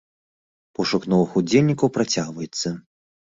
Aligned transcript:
Пошук 0.77 1.03
новых 1.11 1.35
удзельнікаў 1.41 1.93
працягваецца. 1.99 2.67